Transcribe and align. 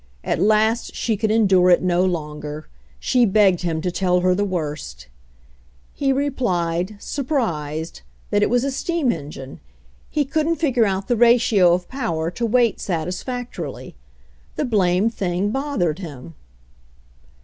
At 0.23 0.41
last 0.41 0.95
she 0.95 1.15
could 1.15 1.29
endure 1.29 1.69
it 1.69 1.83
no 1.83 2.03
longer. 2.03 2.67
She 2.99 3.23
begged 3.23 3.61
him 3.61 3.81
to 3.81 3.91
tell 3.91 4.21
her 4.21 4.33
the 4.33 4.43
worst 4.43 5.05
He 5.93 6.11
replied, 6.11 6.95
surprised, 6.99 8.01
that 8.31 8.41
it 8.41 8.49
was 8.49 8.63
a 8.63 8.71
steam 8.71 9.11
en 9.11 9.29
gine— 9.29 9.59
he 10.09 10.25
couldn't 10.25 10.55
figure 10.55 10.87
out 10.87 11.07
the 11.07 11.15
ratio 11.15 11.75
of 11.75 11.87
power 11.87 12.31
to 12.31 12.47
weight 12.47 12.79
satisfactorily. 12.79 13.93
The 14.55 14.65
blame 14.65 15.11
thing 15.11 15.51
bothered 15.51 15.99
him. 15.99 16.33